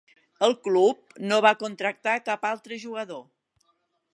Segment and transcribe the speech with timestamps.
[0.45, 3.23] El club no va contractar cap altre jugador.